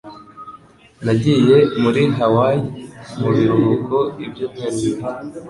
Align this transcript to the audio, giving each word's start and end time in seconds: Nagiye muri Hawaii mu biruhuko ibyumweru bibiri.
Nagiye 1.05 1.57
muri 1.81 2.01
Hawaii 2.17 2.65
mu 3.19 3.29
biruhuko 3.35 3.97
ibyumweru 4.25 4.69
bibiri. 4.85 5.03